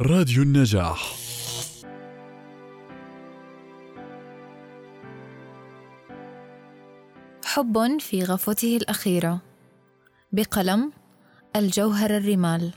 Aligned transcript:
راديو 0.00 0.42
النجاح. 0.42 1.14
حب 7.44 7.98
في 8.00 8.24
غفوته 8.24 8.76
الأخيرة. 8.76 9.40
بقلم 10.32 10.92
الجوهر 11.56 12.16
الرمال. 12.16 12.72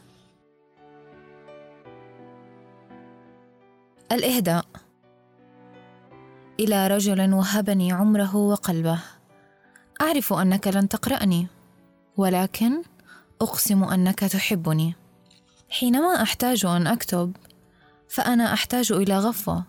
الإهداء. 4.11 4.65
إلى 6.59 6.87
رجل 6.87 7.33
وهبني 7.33 7.91
عمره 7.91 8.35
وقلبه. 8.35 8.99
أعرف 10.01 10.33
أنك 10.33 10.67
لن 10.67 10.89
تقرأني 10.89 11.47
ولكن 12.17 12.83
أقسم 13.41 13.83
أنك 13.83 14.19
تحبني. 14.19 15.06
حينما 15.69 16.21
أحتاج 16.21 16.65
أن 16.65 16.87
أكتب 16.87 17.35
فأنا 18.09 18.53
أحتاج 18.53 18.91
إلى 18.91 19.19
غفوة 19.19 19.63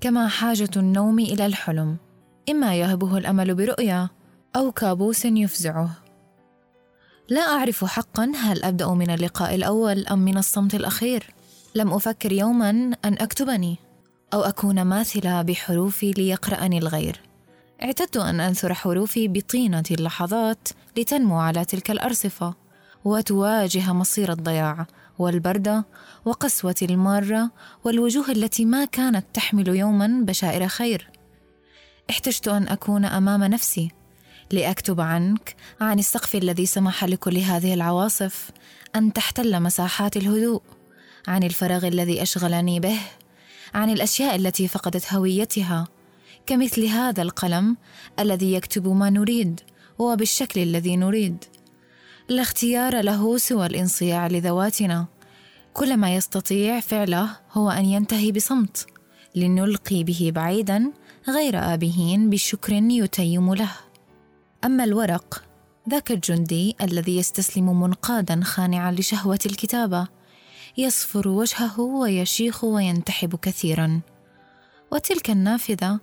كما 0.00 0.28
حاجة 0.28 0.70
النوم 0.76 1.18
إلى 1.18 1.46
الحلم 1.46 1.96
إما 2.50 2.74
يهبه 2.74 3.18
الأمل 3.18 3.54
برؤيا 3.54 4.08
أو 4.56 4.72
كابوس 4.72 5.24
يفزعه. 5.24 5.90
لا 7.28 7.40
أعرف 7.40 7.84
حقا 7.84 8.32
هل 8.36 8.62
أبدأ 8.64 8.88
من 8.88 9.10
اللقاء 9.10 9.54
الأول 9.54 10.06
أم 10.06 10.18
من 10.18 10.38
الصمت 10.38 10.74
الأخير. 10.74 11.34
لم 11.74 11.92
أفكر 11.92 12.32
يوما 12.32 12.70
أن 13.04 13.12
أكتبني 13.12 13.78
أو 14.34 14.40
أكون 14.40 14.82
ماثلة 14.82 15.42
بحروفي 15.42 16.10
ليقرأني 16.10 16.78
الغير. 16.78 17.20
اعتدت 17.82 18.16
أن 18.16 18.40
أنثر 18.40 18.74
حروفي 18.74 19.28
بطينة 19.28 19.84
اللحظات 19.90 20.68
لتنمو 20.96 21.38
على 21.38 21.64
تلك 21.64 21.90
الأرصفة 21.90 22.54
وتواجه 23.04 23.92
مصير 23.92 24.32
الضياع. 24.32 24.86
والبردة 25.18 25.84
وقسوة 26.24 26.74
المارة 26.82 27.50
والوجوه 27.84 28.30
التي 28.30 28.64
ما 28.64 28.84
كانت 28.84 29.26
تحمل 29.34 29.68
يوما 29.68 30.20
بشائر 30.22 30.68
خير. 30.68 31.10
احتجت 32.10 32.48
أن 32.48 32.68
أكون 32.68 33.04
أمام 33.04 33.44
نفسي 33.44 33.90
لأكتب 34.50 35.00
عنك 35.00 35.56
عن 35.80 35.98
السقف 35.98 36.34
الذي 36.34 36.66
سمح 36.66 37.04
لكل 37.04 37.38
هذه 37.38 37.74
العواصف 37.74 38.50
أن 38.96 39.12
تحتل 39.12 39.60
مساحات 39.62 40.16
الهدوء 40.16 40.62
عن 41.28 41.42
الفراغ 41.42 41.86
الذي 41.86 42.22
أشغلني 42.22 42.80
به 42.80 42.98
عن 43.74 43.90
الأشياء 43.90 44.36
التي 44.36 44.68
فقدت 44.68 45.12
هويتها 45.12 45.88
كمثل 46.46 46.84
هذا 46.84 47.22
القلم 47.22 47.76
الذي 48.18 48.52
يكتب 48.52 48.88
ما 48.88 49.10
نريد 49.10 49.60
وبالشكل 49.98 50.60
الذي 50.60 50.96
نريد. 50.96 51.44
لا 52.30 52.42
اختيار 52.42 53.00
له 53.00 53.38
سوى 53.38 53.66
الانصياع 53.66 54.26
لذواتنا. 54.26 55.06
كل 55.74 55.96
ما 55.96 56.14
يستطيع 56.14 56.80
فعله 56.80 57.30
هو 57.52 57.70
أن 57.70 57.84
ينتهي 57.84 58.32
بصمت 58.32 58.86
لنلقي 59.34 60.04
به 60.04 60.32
بعيدا 60.34 60.92
غير 61.28 61.74
آبهين 61.74 62.30
بشكر 62.30 62.72
يتيم 62.72 63.54
له. 63.54 63.70
أما 64.64 64.84
الورق 64.84 65.42
ذاك 65.90 66.12
الجندي 66.12 66.76
الذي 66.82 67.16
يستسلم 67.16 67.80
منقادا 67.80 68.40
خانعا 68.44 68.92
لشهوة 68.92 69.38
الكتابة 69.46 70.08
يصفر 70.78 71.28
وجهه 71.28 71.80
ويشيخ 71.80 72.64
وينتحب 72.64 73.36
كثيرا. 73.36 74.00
وتلك 74.92 75.30
النافذة 75.30 76.00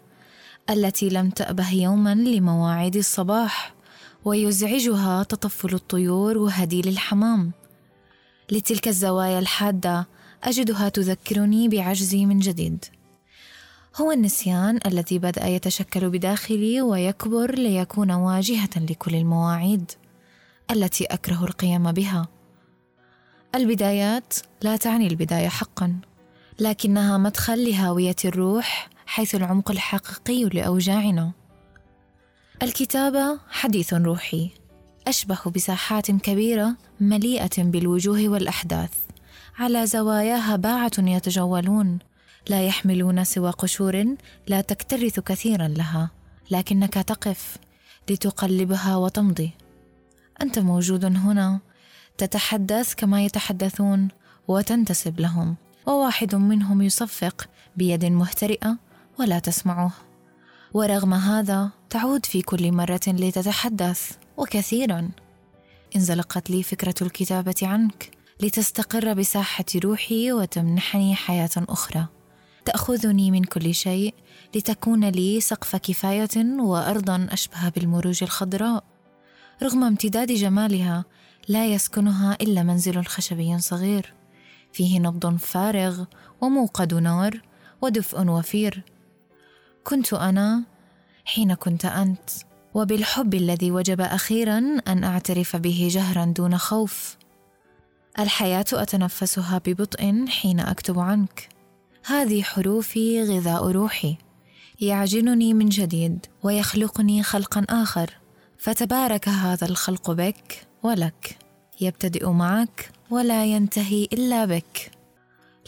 التي 0.69 1.09
لم 1.09 1.29
تأبه 1.29 1.73
يوما 1.73 2.15
لمواعيد 2.15 2.95
الصباح 2.95 3.75
ويزعجها 4.25 5.23
تطفل 5.23 5.73
الطيور 5.73 6.37
وهديل 6.37 6.87
الحمام. 6.87 7.51
لتلك 8.51 8.87
الزوايا 8.87 9.39
الحادة 9.39 10.07
أجدها 10.43 10.89
تذكرني 10.89 11.67
بعجزي 11.67 12.25
من 12.25 12.39
جديد. 12.39 12.85
هو 13.95 14.11
النسيان 14.11 14.79
الذي 14.85 15.19
بدأ 15.19 15.47
يتشكل 15.47 16.09
بداخلي 16.09 16.81
ويكبر 16.81 17.55
ليكون 17.55 18.11
واجهة 18.11 18.69
لكل 18.89 19.15
المواعيد 19.15 19.91
التي 20.71 21.05
أكره 21.05 21.43
القيام 21.43 21.91
بها. 21.91 22.27
البدايات 23.55 24.33
لا 24.61 24.77
تعني 24.77 25.08
البداية 25.08 25.47
حقا 25.47 25.95
لكنها 26.59 27.17
مدخل 27.17 27.69
لهاوية 27.69 28.15
الروح 28.25 28.89
حيث 29.05 29.35
العمق 29.35 29.71
الحقيقي 29.71 30.43
لأوجاعنا. 30.43 31.31
الكتابة 32.64 33.39
حديث 33.49 33.93
روحي 33.93 34.49
أشبه 35.08 35.39
بساحات 35.55 36.11
كبيرة 36.11 36.76
مليئة 36.99 37.64
بالوجوه 37.64 38.30
والأحداث. 38.30 38.93
على 39.60 39.88
زواياها 39.88 40.55
باعة 40.55 40.92
يتجولون 40.99 41.99
لا 42.48 42.67
يحملون 42.67 43.23
سوى 43.23 43.52
قشور 43.52 44.15
لا 44.48 44.61
تكترث 44.61 45.20
كثيرا 45.20 45.67
لها 45.67 46.10
لكنك 46.52 46.94
تقف 46.94 47.58
لتقلبها 48.10 48.95
وتمضي. 48.95 49.52
أنت 50.42 50.60
موجود 50.60 51.05
هنا 51.05 51.60
تتحدث 52.17 52.94
كما 52.95 53.26
يتحدثون 53.26 54.08
وتنتسب 54.48 55.20
لهم 55.20 55.55
وواحد 55.86 56.36
منهم 56.36 56.82
يصفق 56.82 57.48
بيد 57.76 58.05
مهترئة 58.05 58.77
ولا 59.20 59.39
تسمعه. 59.39 60.05
ورغم 60.75 61.13
هذا 61.13 61.69
تعود 61.89 62.25
في 62.25 62.41
كل 62.41 62.71
مرة 62.71 62.99
لتتحدث. 63.08 64.11
وكثيرا. 64.37 65.09
انزلقت 65.95 66.49
لي 66.49 66.63
فكرة 66.63 66.95
الكتابة 67.02 67.55
عنك 67.61 68.11
لتستقر 68.41 69.14
بساحة 69.14 69.65
روحي 69.83 70.31
وتمنحني 70.31 71.15
حياة 71.15 71.49
أخرى. 71.58 72.05
تأخذني 72.65 73.31
من 73.31 73.43
كل 73.43 73.75
شيء 73.75 74.14
لتكون 74.55 75.09
لي 75.09 75.41
سقف 75.41 75.75
كفاية 75.75 76.59
وأرضا 76.59 77.27
أشبه 77.31 77.69
بالمروج 77.69 78.23
الخضراء. 78.23 78.83
رغم 79.64 79.83
امتداد 79.83 80.31
جمالها 80.31 81.05
لا 81.47 81.65
يسكنها 81.65 82.37
إلا 82.41 82.64
منزل 82.64 83.05
خشبي 83.05 83.59
صغير. 83.59 84.14
فيه 84.73 84.99
نبض 84.99 85.35
فارغ 85.35 86.03
وموقد 86.41 86.93
نار 86.93 87.41
ودفء 87.81 88.27
وفير. 88.27 88.95
كنت 89.85 90.13
أنا 90.13 90.63
حين 91.25 91.53
كنت 91.53 91.85
أنت 91.85 92.29
وبالحب 92.73 93.33
الذي 93.33 93.71
وجب 93.71 94.01
أخيرا 94.01 94.57
أن 94.87 95.03
أعترف 95.03 95.55
به 95.55 95.87
جهرا 95.91 96.25
دون 96.25 96.57
خوف. 96.57 97.17
الحياة 98.19 98.65
أتنفسها 98.73 99.61
ببطء 99.65 100.25
حين 100.27 100.59
أكتب 100.59 100.99
عنك. 100.99 101.49
هذه 102.05 102.41
حروفي 102.41 103.23
غذاء 103.23 103.71
روحي. 103.71 104.17
يعجنني 104.81 105.53
من 105.53 105.69
جديد 105.69 106.25
ويخلقني 106.43 107.23
خلقا 107.23 107.65
آخر. 107.69 108.13
فتبارك 108.57 109.29
هذا 109.29 109.67
الخلق 109.67 110.11
بك 110.11 110.67
ولك. 110.83 111.37
يبتدئ 111.81 112.29
معك 112.29 112.91
ولا 113.09 113.45
ينتهي 113.45 114.03
إلا 114.13 114.45
بك. 114.45 114.91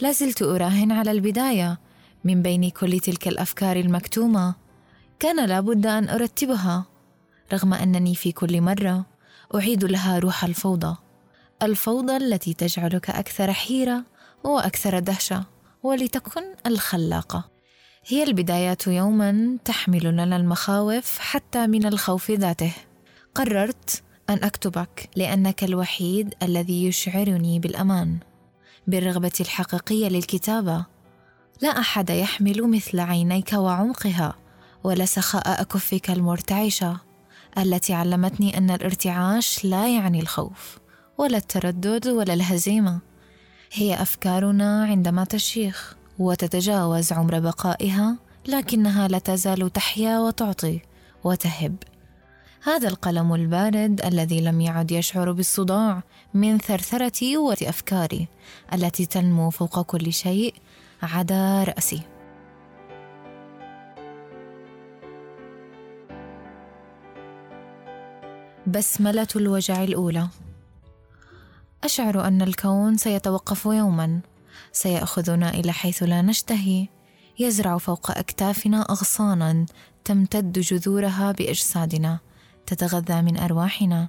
لازلت 0.00 0.42
أراهن 0.42 0.92
على 0.92 1.10
البداية. 1.10 1.87
من 2.24 2.42
بين 2.42 2.70
كل 2.70 3.00
تلك 3.00 3.28
الأفكار 3.28 3.76
المكتومة 3.76 4.54
كان 5.18 5.48
لابد 5.48 5.86
أن 5.86 6.08
أرتبها 6.08 6.86
رغم 7.52 7.74
أنني 7.74 8.14
في 8.14 8.32
كل 8.32 8.60
مرة 8.60 9.06
أعيد 9.54 9.84
لها 9.84 10.18
روح 10.18 10.44
الفوضى. 10.44 10.96
الفوضى 11.62 12.16
التي 12.16 12.54
تجعلك 12.54 13.10
أكثر 13.10 13.52
حيرة 13.52 14.04
وأكثر 14.44 14.98
دهشة 14.98 15.44
ولتكن 15.82 16.42
الخلاقه 16.66 17.50
هي 18.06 18.22
البدايات 18.22 18.86
يوما 18.86 19.58
تحمل 19.64 20.04
لنا 20.04 20.36
المخاوف 20.36 21.18
حتى 21.18 21.66
من 21.66 21.86
الخوف 21.86 22.30
ذاته. 22.30 22.72
قررت 23.34 24.02
أن 24.30 24.44
أكتبك 24.44 25.10
لأنك 25.16 25.64
الوحيد 25.64 26.34
الذي 26.42 26.86
يشعرني 26.86 27.58
بالأمان 27.58 28.18
بالرغبة 28.86 29.32
الحقيقية 29.40 30.08
للكتابة. 30.08 30.86
لا 31.60 31.68
أحد 31.68 32.10
يحمل 32.10 32.70
مثل 32.70 33.00
عينيك 33.00 33.52
وعمقها 33.52 34.34
ولا 34.84 35.04
سخاء 35.04 35.60
اكفك 35.60 36.10
المرتعشه 36.10 37.00
التي 37.58 37.94
علمتني 37.94 38.58
أن 38.58 38.70
الارتعاش 38.70 39.64
لا 39.64 39.94
يعني 39.94 40.20
الخوف 40.20 40.78
ولا 41.18 41.36
التردد 41.36 42.06
ولا 42.06 42.34
الهزيمة. 42.34 43.00
هي 43.72 44.02
أفكارنا 44.02 44.84
عندما 44.84 45.24
تشيخ 45.24 45.96
وتتجاوز 46.18 47.12
عمر 47.12 47.38
بقائها 47.38 48.16
لكنها 48.48 49.08
لا 49.08 49.18
تزال 49.18 49.72
تحيا 49.72 50.18
وتعطي 50.18 50.80
وتهب. 51.24 51.76
هذا 52.62 52.88
القلم 52.88 53.34
البارد 53.34 54.00
الذي 54.04 54.40
لم 54.40 54.60
يعد 54.60 54.90
يشعر 54.90 55.32
بالصداع 55.32 56.02
من 56.34 56.58
ثرثرتي 56.58 57.36
وافكاري 57.36 58.28
التي 58.72 59.06
تنمو 59.06 59.50
فوق 59.50 59.82
كل 59.82 60.12
شيء 60.12 60.54
عدا 61.02 61.64
رأسي. 61.64 62.02
بسملة 68.66 69.28
الوجع 69.36 69.84
الأولى. 69.84 70.28
أشعر 71.84 72.26
أن 72.26 72.42
الكون 72.42 72.96
سيتوقف 72.96 73.64
يوما. 73.66 74.20
سيأخذنا 74.72 75.50
إلى 75.50 75.72
حيث 75.72 76.02
لا 76.02 76.22
نشتهي. 76.22 76.88
يزرع 77.38 77.78
فوق 77.78 78.10
أكتافنا 78.10 78.82
أغصانا 78.90 79.66
تمتد 80.04 80.58
جذورها 80.58 81.32
بأجسادنا. 81.32 82.18
تتغذى 82.66 83.22
من 83.22 83.38
أرواحنا. 83.38 84.08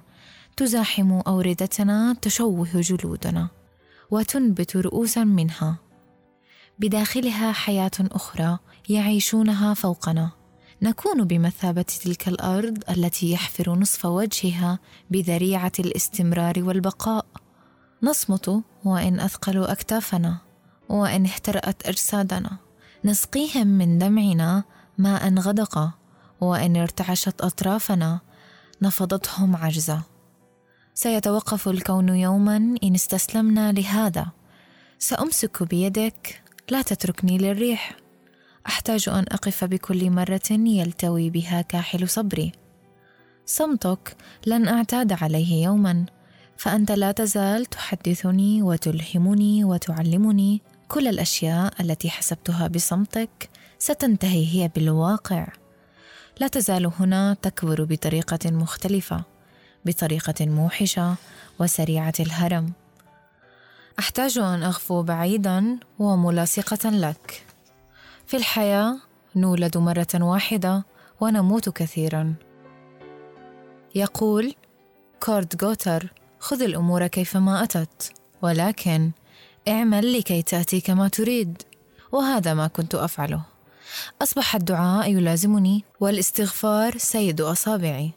تزاحم 0.56 1.20
أوردتنا 1.26 2.16
تشوه 2.22 2.80
جلودنا. 2.80 3.48
وتنبت 4.10 4.76
رؤوسا 4.76 5.24
منها. 5.24 5.89
بداخلها 6.80 7.52
حياة 7.52 7.90
أخرى 8.00 8.58
يعيشونها 8.88 9.74
فوقنا. 9.74 10.30
نكون 10.82 11.24
بمثابة 11.24 11.82
تلك 11.82 12.28
الأرض 12.28 12.78
التي 12.90 13.32
يحفر 13.32 13.74
نصف 13.74 14.04
وجهها 14.04 14.78
بذريعة 15.10 15.72
الاستمرار 15.78 16.54
والبقاء. 16.62 17.26
نصمت 18.02 18.62
وإن 18.84 19.20
أثقلوا 19.20 19.72
أكتافنا 19.72 20.38
وإن 20.88 21.24
احترأت 21.24 21.86
أجسادنا 21.86 22.50
نسقيهم 23.04 23.66
من 23.66 23.98
دمعنا 23.98 24.64
ماء 24.98 25.34
غدق 25.34 25.90
وإن 26.40 26.76
ارتعشت 26.76 27.40
أطرافنا 27.40 28.20
نفضتهم 28.82 29.56
عجزا 29.56 30.02
سيتوقف 30.94 31.68
الكون 31.68 32.08
يوما 32.08 32.56
إن 32.84 32.94
استسلمنا 32.94 33.72
لهذا. 33.72 34.26
سأمسك 34.98 35.62
بيدك 35.62 36.42
لا 36.70 36.82
تتركني 36.82 37.38
للريح. 37.38 37.96
أحتاج 38.66 39.08
أن 39.08 39.24
أقف 39.30 39.64
بكل 39.64 40.10
مرة 40.10 40.50
يلتوي 40.50 41.30
بها 41.30 41.62
كاحل 41.62 42.08
صبري. 42.08 42.52
صمتك 43.46 44.16
لن 44.46 44.68
أعتاد 44.68 45.12
عليه 45.12 45.64
يوما 45.64 46.06
فأنت 46.56 46.92
لا 46.92 47.12
تزال 47.12 47.66
تحدثني 47.66 48.62
وتلهمني 48.62 49.64
وتعلمني. 49.64 50.62
كل 50.88 51.08
الأشياء 51.08 51.72
التي 51.80 52.10
حسبتها 52.10 52.68
بصمتك 52.68 53.50
ستنتهي 53.78 54.46
هي 54.46 54.68
بالواقع. 54.68 55.48
لا 56.40 56.48
تزال 56.48 56.92
هنا 57.00 57.36
تكبر 57.42 57.84
بطريقة 57.84 58.50
مختلفة 58.50 59.24
بطريقة 59.84 60.46
موحشة 60.46 61.14
وسريعة 61.60 62.14
الهرم. 62.20 62.72
احتاج 64.00 64.38
ان 64.38 64.62
اغفو 64.62 65.02
بعيدا 65.02 65.78
وملاصقة 65.98 66.90
لك. 66.90 67.46
في 68.26 68.36
الحياة 68.36 68.96
نولد 69.36 69.78
مرة 69.78 70.06
واحدة 70.14 70.84
ونموت 71.20 71.68
كثيرا. 71.68 72.34
يقول 73.94 74.54
كورد 75.22 75.56
جوتر 75.56 76.12
خذ 76.38 76.62
الأمور 76.62 77.06
كيفما 77.06 77.62
أتت 77.62 78.12
ولكن 78.42 79.10
اعمل 79.68 80.18
لكي 80.18 80.42
تأتي 80.42 80.80
كما 80.80 81.08
تريد. 81.08 81.62
وهذا 82.12 82.54
ما 82.54 82.66
كنت 82.66 82.94
أفعله. 82.94 83.42
أصبح 84.22 84.54
الدعاء 84.54 85.10
يلازمني 85.10 85.84
والاستغفار 86.00 86.98
سيد 86.98 87.40
أصابعي. 87.40 88.12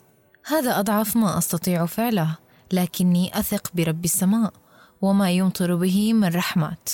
هذا 0.46 0.80
أضعف 0.80 1.16
ما 1.16 1.38
أستطيع 1.38 1.86
فعله 1.86 2.36
لكني 2.72 3.40
أثق 3.40 3.72
برب 3.74 4.06
السماء. 4.06 4.54
وما 5.04 5.32
يمطر 5.32 5.76
به 5.76 6.14
من 6.14 6.28
رحمات. 6.28 6.90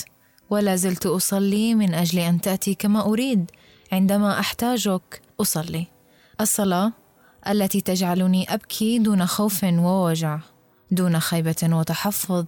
ولا 0.50 0.76
زلت 0.76 1.06
أصلي 1.06 1.74
من 1.74 1.94
أجل 1.94 2.18
أن 2.18 2.40
تأتي 2.40 2.74
كما 2.74 3.06
أريد. 3.06 3.50
عندما 3.92 4.40
أحتاجك 4.40 5.22
أصلي. 5.40 5.86
الصلاة 6.40 6.92
التي 7.48 7.80
تجعلني 7.80 8.54
أبكي 8.54 8.98
دون 8.98 9.26
خوف 9.26 9.64
ووجع 9.64 10.38
دون 10.90 11.20
خيبة 11.20 11.56
وتحفظ. 11.62 12.44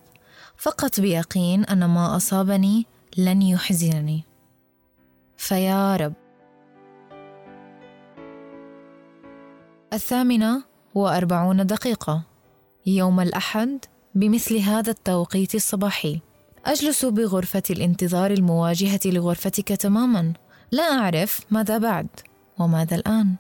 فقط 0.57 1.01
بيقين 1.01 1.65
أن 1.65 1.85
ما 1.85 2.17
أصابني 2.17 2.87
لن 3.17 3.43
يحزنني. 3.43 4.25
فيا 5.37 5.97
رب. 5.97 6.13
الثامنة 9.93 10.63
وأربعون 10.95 11.67
دقيقة. 11.67 12.23
يوم 12.87 13.21
الأحد 13.21 13.79
بمثل 14.15 14.57
هذا 14.57 14.91
التوقيت 14.91 15.55
الصباحي. 15.55 16.21
أجلس 16.67 17.05
بغرفة 17.05 17.63
الانتظار 17.71 18.31
المواجهة 18.31 19.01
لغرفتك 19.05 19.69
تماما. 19.69 20.33
لا 20.73 20.83
أعرف 20.83 21.41
ماذا 21.51 21.79
بعد 21.79 22.07
وماذا 22.59 22.97
الآن. 22.97 23.35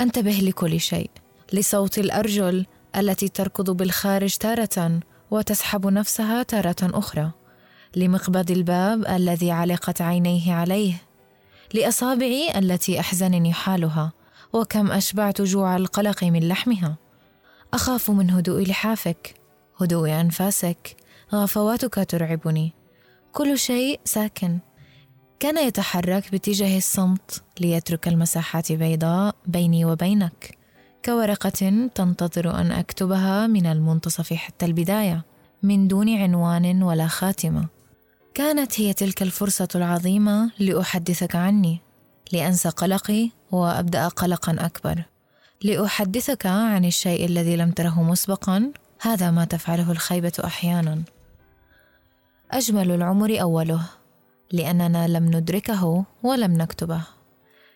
أنتبه 0.00 0.38
لكل 0.42 0.80
شيء. 0.80 1.10
لصوت 1.52 1.98
الأرجل 1.98 2.66
التي 2.96 3.28
تركض 3.28 3.70
بالخارج 3.70 4.36
تارة 4.36 5.00
وتسحب 5.30 5.86
نفسها 5.86 6.42
تارة 6.42 6.76
أخرى. 6.82 7.30
لمقبض 7.96 8.50
الباب 8.50 9.06
الذي 9.06 9.50
علقت 9.50 10.00
عينيه 10.00 10.54
عليه. 10.54 10.94
لأصابعي 11.74 12.58
التي 12.58 13.00
أحزنني 13.00 13.52
حالها. 13.52 14.12
وكم 14.52 14.90
أشبعت 14.90 15.42
جوع 15.42 15.76
القلق 15.76 16.24
من 16.24 16.48
لحمها. 16.48 16.96
أخاف 17.74 18.10
من 18.10 18.30
هدوء 18.30 18.62
لحافك. 18.62 19.41
هدوء 19.82 20.20
أنفاسك. 20.20 20.96
غفواتك 21.32 22.06
ترعبني. 22.08 22.72
كل 23.32 23.58
شيء 23.58 24.00
ساكن. 24.04 24.58
كان 25.40 25.66
يتحرك 25.66 26.30
باتجاه 26.30 26.76
الصمت 26.76 27.42
ليترك 27.60 28.08
المساحات 28.08 28.72
بيضاء 28.72 29.34
بيني 29.46 29.84
وبينك. 29.84 30.58
كورقة 31.04 31.88
تنتظر 31.94 32.60
أن 32.60 32.72
أكتبها 32.72 33.46
من 33.46 33.66
المنتصف 33.66 34.32
حتى 34.32 34.66
البداية 34.66 35.24
من 35.62 35.88
دون 35.88 36.16
عنوان 36.16 36.82
ولا 36.82 37.06
خاتمة. 37.06 37.66
كانت 38.34 38.80
هي 38.80 38.92
تلك 38.92 39.22
الفرصة 39.22 39.68
العظيمة 39.74 40.50
لأحدثك 40.58 41.36
عني 41.36 41.80
لأنسى 42.32 42.68
قلقي 42.68 43.30
وأبدأ 43.50 44.08
قلقا 44.08 44.56
أكبر. 44.58 45.04
لأحدثك 45.62 46.46
عن 46.46 46.84
الشيء 46.84 47.24
الذي 47.24 47.56
لم 47.56 47.70
تره 47.70 48.02
مسبقا 48.02 48.72
هذا 49.04 49.30
ما 49.30 49.44
تفعله 49.44 49.92
الخيبة 49.92 50.32
أحيانا. 50.44 51.02
أجمل 52.50 52.90
العمر 52.90 53.40
أوله 53.40 53.82
لأننا 54.52 55.08
لم 55.08 55.36
ندركه 55.36 56.04
ولم 56.22 56.52
نكتبه. 56.52 57.00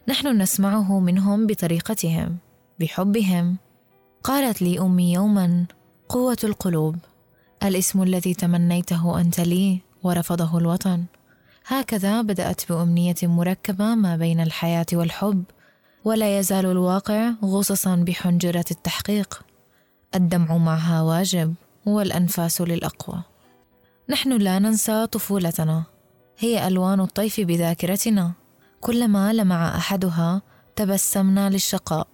نحن 0.08 0.42
نسمعه 0.42 1.00
منهم 1.00 1.46
بطريقتهم 1.46 2.36
بحبهم. 2.80 3.56
قالت 4.24 4.62
لي 4.62 4.78
أمي 4.78 5.12
يوما 5.12 5.64
قوة 6.08 6.36
القلوب. 6.44 6.96
الاسم 7.62 8.02
الذي 8.02 8.34
تمنيته 8.34 9.20
أنت 9.20 9.40
لي 9.40 9.80
ورفضه 10.02 10.58
الوطن. 10.58 11.04
هكذا 11.66 12.22
بدأت 12.22 12.72
بأمنية 12.72 13.16
مركبة 13.22 13.94
ما 13.94 14.16
بين 14.16 14.40
الحياة 14.40 14.86
والحب 14.92 15.44
ولا 16.04 16.38
يزال 16.38 16.66
الواقع 16.66 17.30
غصصا 17.44 17.96
بحنجرة 17.96 18.64
التحقيق. 18.70 19.45
الدمع 20.16 20.56
معها 20.56 21.02
واجب 21.02 21.54
والأنفاس 21.86 22.60
للأقوى. 22.60 23.22
نحن 24.08 24.32
لا 24.32 24.58
ننسى 24.58 25.06
طفولتنا. 25.06 25.84
هي 26.38 26.66
ألوان 26.66 27.00
الطيف 27.00 27.40
بذاكرتنا. 27.40 28.32
كلما 28.80 29.32
لمع 29.32 29.76
أحدها 29.76 30.42
تبسمنا 30.76 31.50
للشقاء. 31.50 32.08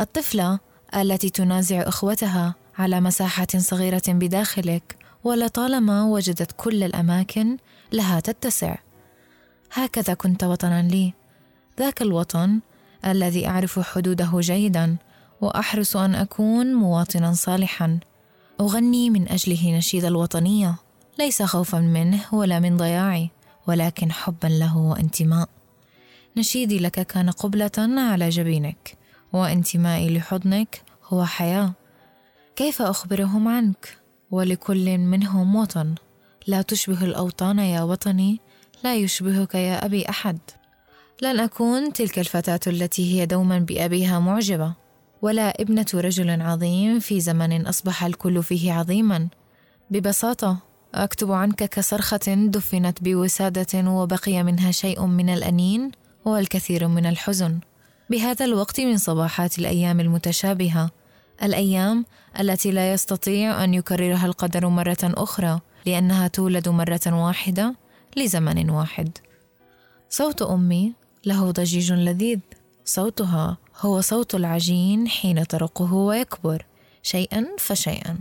الطفلة 0.00 0.58
التي 0.96 1.30
تنازع 1.30 1.88
إخوتها 1.88 2.54
على 2.78 3.00
مساحة 3.00 3.46
صغيرة 3.56 4.02
بداخلك 4.08 4.96
ولطالما 5.24 6.04
وجدت 6.04 6.52
كل 6.56 6.82
الأماكن 6.82 7.56
لها 7.92 8.20
تتسع. 8.20 8.76
هكذا 9.72 10.14
كنت 10.14 10.44
وطنا 10.44 10.82
لي. 10.82 11.12
ذاك 11.78 12.02
الوطن 12.02 12.60
الذي 13.06 13.48
أعرف 13.48 13.78
حدوده 13.78 14.30
جيدا. 14.34 14.96
وأحرص 15.40 15.96
أن 15.96 16.14
أكون 16.14 16.74
مواطنا 16.74 17.32
صالحا. 17.32 17.98
أغني 18.60 19.10
من 19.10 19.28
أجله 19.28 19.76
نشيد 19.76 20.04
الوطنية. 20.04 20.74
ليس 21.18 21.42
خوفا 21.42 21.78
منه 21.78 22.24
ولا 22.32 22.60
من 22.60 22.76
ضياعي 22.76 23.30
ولكن 23.66 24.12
حبا 24.12 24.46
له 24.46 24.76
وانتماء. 24.76 25.48
نشيدي 26.36 26.78
لك 26.78 27.06
كان 27.06 27.30
قبلة 27.30 27.70
على 27.78 28.28
جبينك 28.28 28.96
وانتمائي 29.32 30.18
لحضنك 30.18 30.82
هو 31.08 31.24
حياة. 31.24 31.72
كيف 32.56 32.82
أخبرهم 32.82 33.48
عنك؟ 33.48 33.98
ولكل 34.30 34.98
منهم 34.98 35.56
وطن. 35.56 35.94
لا 36.46 36.62
تشبه 36.62 37.04
الأوطان 37.04 37.58
يا 37.58 37.82
وطني 37.82 38.40
لا 38.84 38.94
يشبهك 38.94 39.54
يا 39.54 39.84
أبي 39.84 40.08
أحد. 40.08 40.38
لن 41.22 41.40
أكون 41.40 41.92
تلك 41.92 42.18
الفتاة 42.18 42.60
التي 42.66 43.14
هي 43.14 43.26
دوما 43.26 43.58
بأبيها 43.58 44.18
معجبة. 44.18 44.74
ولا 45.22 45.62
ابنة 45.62 45.86
رجل 45.94 46.42
عظيم 46.42 46.98
في 46.98 47.20
زمن 47.20 47.66
أصبح 47.66 48.04
الكل 48.04 48.42
فيه 48.42 48.72
عظيما. 48.72 49.28
ببساطة 49.90 50.58
أكتب 50.94 51.32
عنك 51.32 51.64
كصرخة 51.64 52.34
دفنت 52.46 52.98
بوسادة 53.02 53.90
وبقي 53.90 54.42
منها 54.42 54.70
شيء 54.70 55.06
من 55.06 55.30
الأنين 55.30 55.90
والكثير 56.24 56.88
من 56.88 57.06
الحزن. 57.06 57.58
بهذا 58.10 58.44
الوقت 58.44 58.80
من 58.80 58.96
صباحات 58.96 59.58
الأيام 59.58 60.00
المتشابهة 60.00 60.90
الأيام 61.42 62.04
التي 62.40 62.70
لا 62.70 62.92
يستطيع 62.92 63.64
أن 63.64 63.74
يكررها 63.74 64.26
القدر 64.26 64.68
مرة 64.68 64.98
أخرى 65.02 65.60
لأنها 65.86 66.28
تولد 66.28 66.68
مرة 66.68 67.00
واحدة 67.06 67.74
لزمن 68.16 68.70
واحد. 68.70 69.18
صوت 70.10 70.42
أمي 70.42 70.92
له 71.26 71.50
ضجيج 71.50 71.92
لذيذ. 71.92 72.38
صوتها 72.84 73.56
هو 73.80 74.00
صوت 74.00 74.34
العجين 74.34 75.08
حين 75.08 75.46
ترقه 75.46 75.94
ويكبر 75.94 76.64
شيئا 77.02 77.46
فشيئا. 77.58 78.18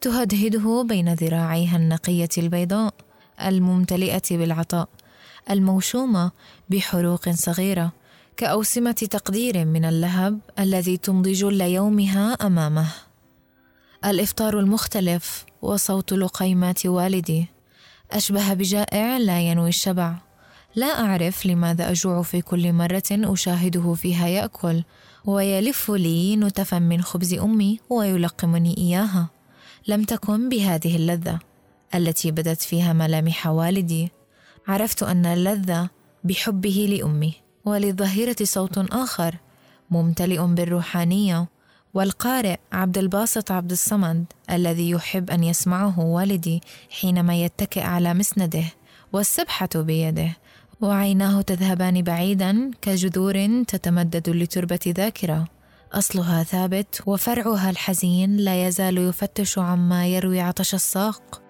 تهدهده 0.00 0.84
بين 0.88 1.14
ذراعيها 1.14 1.76
النقية 1.76 2.28
البيضاء 2.38 2.94
الممتلئة 3.42 4.22
بالعطاء 4.30 4.88
الموشومة 5.50 6.30
بحروق 6.70 7.30
صغيرة 7.30 7.92
كأوسمة 8.36 8.92
تقدير 8.92 9.64
من 9.64 9.84
اللهب 9.84 10.38
الذي 10.58 10.96
تمضي 10.96 11.32
جل 11.32 11.60
يومها 11.60 12.32
أمامه. 12.32 12.86
الإفطار 14.04 14.58
المختلف 14.58 15.44
وصوت 15.62 16.12
لقيمات 16.12 16.86
والدي 16.86 17.46
أشبه 18.12 18.54
بجائع 18.54 19.16
لا 19.16 19.40
ينوي 19.40 19.68
الشبع. 19.68 20.25
لا 20.76 20.86
أعرف 20.86 21.46
لماذا 21.46 21.90
أجوع 21.90 22.22
في 22.22 22.42
كل 22.42 22.72
مرة 22.72 23.02
أشاهده 23.10 23.94
فيها 23.94 24.28
يأكل 24.28 24.84
ويلف 25.24 25.90
لي 25.90 26.36
نتفا 26.36 26.78
من 26.78 27.02
خبز 27.02 27.34
أمي 27.34 27.80
ويلقمني 27.90 28.76
إياها. 28.78 29.28
لم 29.88 30.04
تكن 30.04 30.48
بهذه 30.48 30.96
اللذة 30.96 31.38
التي 31.94 32.30
بدت 32.30 32.62
فيها 32.62 32.92
ملامح 32.92 33.46
والدي. 33.46 34.10
عرفت 34.68 35.02
أن 35.02 35.26
اللذة 35.26 35.90
بحبه 36.24 36.86
لأمي 36.90 37.34
وللظهيره 37.64 38.36
صوت 38.42 38.78
آخر 38.78 39.34
ممتلئ 39.90 40.46
بالروحانية 40.46 41.48
والقارئ 41.94 42.56
عبد 42.72 42.98
الباسط 42.98 43.50
عبد 43.50 43.70
الصمد 43.70 44.24
الذي 44.50 44.90
يحب 44.90 45.30
أن 45.30 45.44
يسمعه 45.44 46.00
والدي 46.00 46.60
حينما 46.90 47.44
يتكئ 47.44 47.80
على 47.80 48.14
مسنده 48.14 48.64
والسبحة 49.12 49.68
بيده. 49.74 50.36
وعيناه 50.80 51.40
تذهبان 51.40 52.02
بعيدا 52.02 52.70
كجذور 52.82 53.62
تتمدد 53.68 54.30
لتربة 54.30 54.78
ذاكرة. 54.96 55.44
أصلها 55.92 56.42
ثابت 56.42 57.02
وفرعها 57.06 57.70
الحزين 57.70 58.36
لا 58.36 58.66
يزال 58.66 58.98
يفتش 58.98 59.58
عما 59.58 60.06
يروي 60.06 60.40
عطش 60.40 60.74
الساق. 60.74 61.42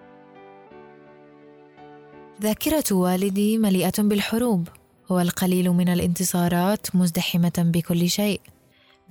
ذاكرة 2.41 2.83
والدي 2.91 3.57
مليئة 3.57 3.93
بالحروب 3.97 4.67
والقليل 5.09 5.69
من 5.69 5.89
الانتصارات 5.89 6.95
مزدحمة 6.95 7.53
بكل 7.57 8.09
شيء. 8.09 8.41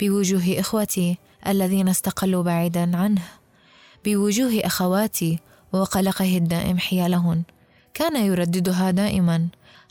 بوجوه 0.01 0.61
إخوتي 0.61 1.19
الذين 1.47 1.89
استقلوا 1.89 2.43
بعيدا 2.43 2.97
عنه. 2.97 3.23
بوجوه 4.05 4.61
أخواتي 4.65 5.39
وقلقه 5.73 6.37
الدائم 6.37 6.79
حيالهن. 6.79 7.43
كان 7.95 8.27
يرددها 8.27 8.91
دائما. 8.91 9.49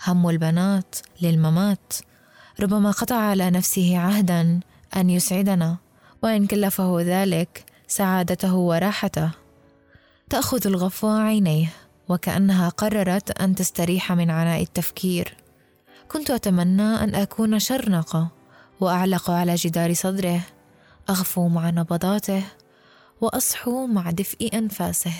هم 0.07 0.29
البنات 0.29 0.95
للممات. 1.21 1.93
ربما 2.59 2.91
قطع 2.91 3.15
على 3.15 3.49
نفسه 3.49 3.97
عهدا 3.97 4.59
أن 4.95 5.09
يسعدنا 5.09 5.77
وإن 6.23 6.47
كلفه 6.47 6.97
ذلك 7.01 7.65
سعادته 7.87 8.55
وراحته. 8.55 9.31
تأخذ 10.29 10.67
الغفوة 10.67 11.19
عينيه 11.19 11.69
وكأنها 12.09 12.69
قررت 12.69 13.41
أن 13.41 13.55
تستريح 13.55 14.11
من 14.11 14.31
عناء 14.31 14.61
التفكير. 14.61 15.37
كنت 16.11 16.31
أتمنى 16.31 17.03
أن 17.03 17.15
أكون 17.15 17.59
شرنقة 17.59 18.27
وأعلق 18.79 19.29
على 19.29 19.55
جدار 19.55 19.93
صدره. 19.93 20.41
أغفو 21.09 21.47
مع 21.47 21.69
نبضاته 21.69 22.43
وأصحو 23.21 23.87
مع 23.87 24.11
دفء 24.11 24.49
أنفاسه. 24.53 25.13